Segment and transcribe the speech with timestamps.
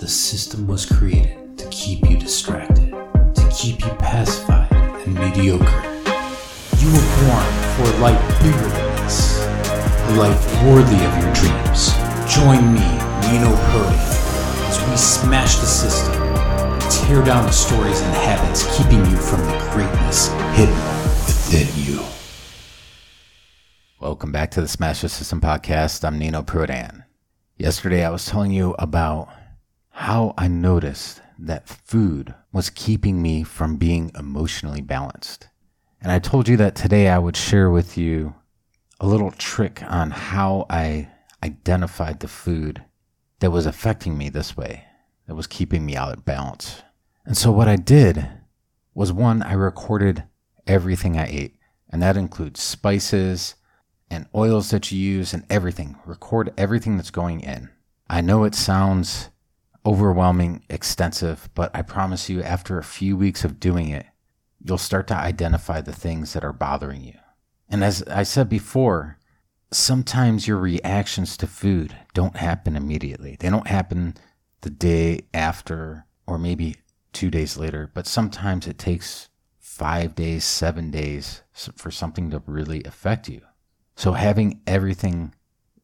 [0.00, 5.82] The system was created to keep you distracted, to keep you pacified and mediocre.
[6.78, 7.44] You were born
[7.76, 11.92] for a life bigger than this, a life worthy of your dreams.
[12.32, 12.88] Join me,
[13.28, 16.14] Nino Prodan, as we smash the system
[17.04, 20.74] tear down the stories and habits keeping you from the greatness hidden
[21.26, 22.02] within you.
[23.98, 26.06] Welcome back to the Smash the System podcast.
[26.06, 27.04] I'm Nino Prodan.
[27.58, 29.28] Yesterday I was telling you about
[30.00, 35.48] how I noticed that food was keeping me from being emotionally balanced.
[36.00, 38.34] And I told you that today I would share with you
[38.98, 41.10] a little trick on how I
[41.44, 42.82] identified the food
[43.40, 44.84] that was affecting me this way,
[45.26, 46.80] that was keeping me out of balance.
[47.26, 48.26] And so what I did
[48.94, 50.24] was one, I recorded
[50.66, 51.58] everything I ate,
[51.90, 53.54] and that includes spices
[54.10, 55.98] and oils that you use and everything.
[56.06, 57.68] Record everything that's going in.
[58.08, 59.28] I know it sounds
[59.84, 64.06] overwhelming, extensive, but I promise you, after a few weeks of doing it,
[64.62, 67.14] you'll start to identify the things that are bothering you.
[67.68, 69.18] And as I said before,
[69.72, 73.36] sometimes your reactions to food don't happen immediately.
[73.38, 74.14] They don't happen
[74.60, 76.76] the day after or maybe
[77.12, 82.82] two days later, but sometimes it takes five days, seven days for something to really
[82.84, 83.40] affect you.
[83.96, 85.34] So having everything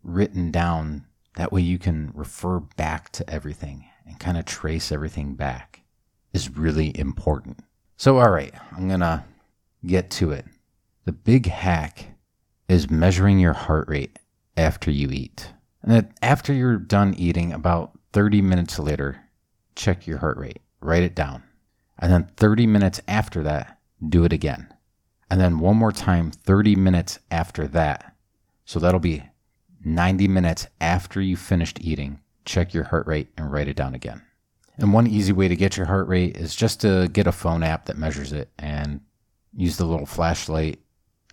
[0.02, 1.06] written down
[1.36, 5.82] that way you can refer back to everything and kind of trace everything back
[6.32, 7.60] is really important.
[7.96, 9.24] So, all right, I'm going to
[9.84, 10.46] get to it.
[11.04, 12.16] The big hack
[12.68, 14.18] is measuring your heart rate
[14.56, 15.52] after you eat.
[15.82, 19.20] And after you're done eating, about 30 minutes later,
[19.76, 21.42] check your heart rate, write it down.
[21.98, 24.72] And then 30 minutes after that, do it again.
[25.30, 28.16] And then one more time, 30 minutes after that.
[28.64, 29.22] So that'll be
[29.86, 34.20] 90 minutes after you finished eating, check your heart rate and write it down again.
[34.78, 37.62] And one easy way to get your heart rate is just to get a phone
[37.62, 39.00] app that measures it and
[39.54, 40.80] use the little flashlight.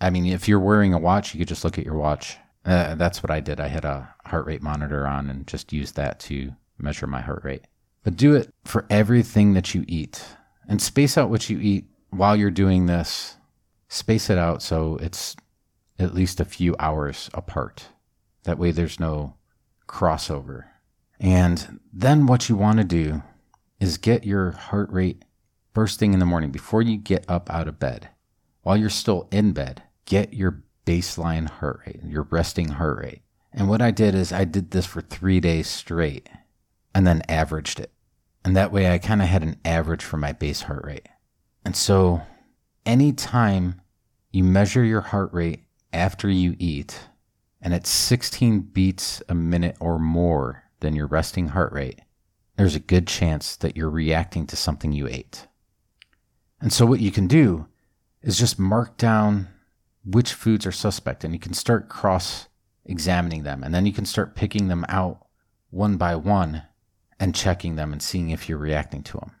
[0.00, 2.36] I mean, if you're wearing a watch, you could just look at your watch.
[2.64, 3.60] Uh, that's what I did.
[3.60, 7.42] I had a heart rate monitor on and just used that to measure my heart
[7.44, 7.66] rate.
[8.04, 10.24] But do it for everything that you eat
[10.68, 13.36] and space out what you eat while you're doing this.
[13.88, 15.36] Space it out so it's
[15.98, 17.88] at least a few hours apart.
[18.44, 19.34] That way there's no
[19.88, 20.64] crossover.
[21.20, 23.22] And then what you want to do
[23.80, 25.24] is get your heart rate
[25.74, 28.08] first thing in the morning before you get up out of bed.
[28.62, 33.22] While you're still in bed, get your baseline heart rate, your resting heart rate.
[33.52, 36.28] And what I did is I did this for three days straight
[36.94, 37.92] and then averaged it.
[38.44, 41.08] And that way I kind of had an average for my base heart rate.
[41.64, 42.22] And so
[42.84, 43.80] anytime
[44.32, 46.98] you measure your heart rate after you eat,
[47.64, 52.02] and it's 16 beats a minute or more than your resting heart rate,
[52.56, 55.48] there's a good chance that you're reacting to something you ate.
[56.60, 57.66] And so, what you can do
[58.22, 59.48] is just mark down
[60.04, 62.48] which foods are suspect, and you can start cross
[62.84, 63.64] examining them.
[63.64, 65.26] And then you can start picking them out
[65.70, 66.64] one by one
[67.18, 69.32] and checking them and seeing if you're reacting to them.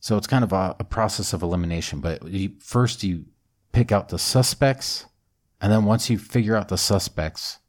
[0.00, 2.00] So, it's kind of a, a process of elimination.
[2.00, 3.26] But you, first, you
[3.70, 5.06] pick out the suspects.
[5.60, 7.60] And then, once you figure out the suspects,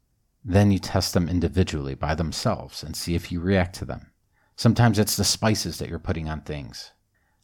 [0.44, 4.10] then you test them individually by themselves and see if you react to them.
[4.56, 6.92] Sometimes it's the spices that you're putting on things.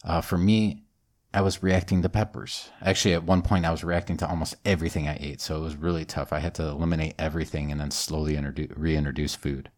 [0.04, 0.84] Uh, for me,
[1.34, 2.70] I was reacting to peppers.
[2.80, 5.76] Actually, at one point, I was reacting to almost everything I ate, so it was
[5.76, 6.32] really tough.
[6.32, 9.70] I had to eliminate everything and then slowly introdu- reintroduce food.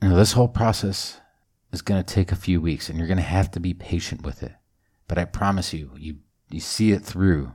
[0.00, 1.20] Now, this whole process
[1.70, 4.22] is going to take a few weeks, and you're going to have to be patient
[4.22, 4.52] with it.
[5.06, 6.16] But I promise you, you,
[6.50, 7.52] you see it through.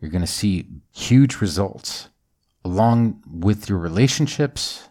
[0.00, 2.09] You're going to see huge results
[2.64, 4.88] along with your relationships.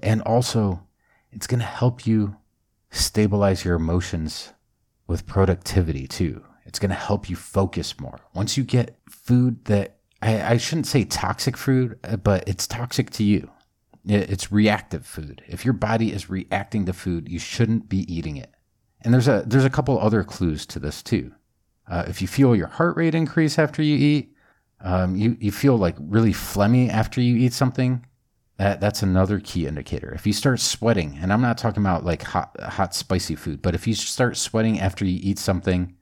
[0.00, 0.86] And also,
[1.32, 2.36] it's going to help you
[2.90, 4.52] stabilize your emotions
[5.06, 6.44] with productivity too.
[6.64, 8.20] It's going to help you focus more.
[8.34, 13.24] Once you get food that I, I shouldn't say toxic food, but it's toxic to
[13.24, 13.50] you.
[14.04, 15.42] It's reactive food.
[15.46, 18.54] If your body is reacting to food, you shouldn't be eating it.
[19.02, 21.32] And there's a there's a couple other clues to this too.
[21.88, 24.34] Uh, if you feel your heart rate increase after you eat,
[24.80, 28.04] um, you, you feel like really phlegmy after you eat something,
[28.58, 30.12] that, that's another key indicator.
[30.12, 33.74] If you start sweating, and I'm not talking about like hot, hot, spicy food, but
[33.74, 35.94] if you start sweating after you eat something,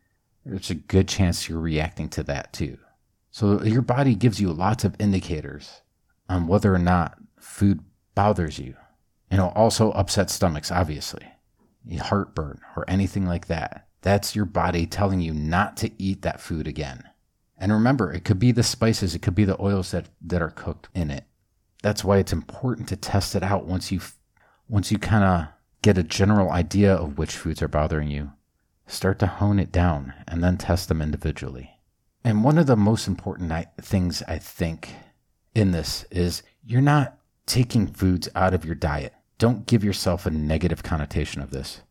[0.45, 2.79] there's a good chance you're reacting to that too.
[3.31, 5.83] So your body gives you lots of indicators
[6.29, 7.81] on whether or not food
[8.15, 8.75] bothers you.
[9.31, 11.27] You know, also upset stomachs, obviously,
[12.01, 13.89] heartburn or anything like that.
[14.03, 17.03] That's your body telling you not to eat that food again.
[17.59, 20.51] And remember, it could be the spices, it could be the oils that, that are
[20.51, 21.25] cooked in it.
[21.83, 24.01] That's why it's important to test it out once you
[24.69, 25.47] once you kind of
[25.83, 28.33] get a general idea of which foods are bothering you,
[28.89, 31.79] start to hone it down and then test them individually.
[32.25, 34.89] And one of the most important things I think
[35.55, 37.17] in this is you're not
[37.47, 39.15] taking foods out of your diet.
[39.39, 41.83] Don't give yourself a negative connotation of this.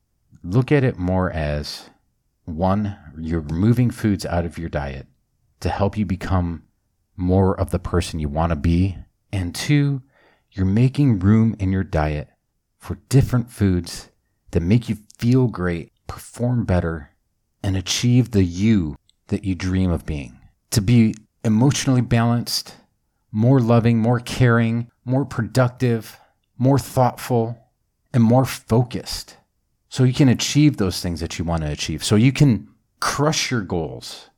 [0.44, 1.90] Look at it more as
[2.44, 5.08] one, you're removing foods out of your diet
[5.60, 6.64] to help you become
[7.16, 8.98] more of the person you want to be.
[9.32, 10.02] And two,
[10.52, 12.30] you're making room in your diet
[12.78, 14.10] for different foods
[14.52, 17.12] that make you feel great, perform better,
[17.64, 18.96] and achieve the you
[19.28, 20.40] that you dream of being.
[20.72, 22.76] To be emotionally balanced,
[23.32, 26.20] more loving, more caring, more productive,
[26.58, 27.58] more thoughtful,
[28.14, 29.38] and more focused.
[29.90, 32.04] So you can achieve those things that you want to achieve.
[32.04, 32.70] So you can
[33.00, 34.30] crush your goals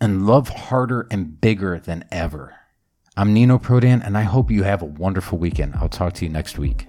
[0.00, 2.56] and love harder and bigger than ever.
[3.16, 5.76] I'm Nino Prodan, and I hope you have a wonderful weekend.
[5.76, 6.88] I'll talk to you next week.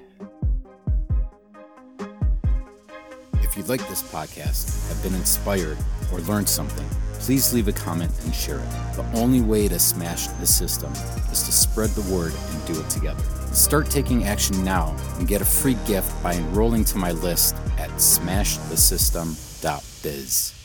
[3.36, 5.78] If you like this podcast, have been inspired,
[6.12, 6.88] or learned something,
[7.20, 8.70] please leave a comment and share it.
[8.96, 10.92] The only way to smash the system
[11.32, 13.24] is to spread the word and do it together.
[13.54, 17.90] Start taking action now and get a free gift by enrolling to my list at
[17.92, 20.65] smashthesystem.biz.